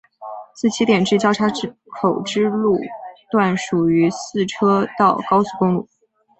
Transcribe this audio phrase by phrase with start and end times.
[0.55, 1.45] 自起点至交叉
[2.01, 2.75] 口之路
[3.29, 5.87] 段属于四车道高速公路。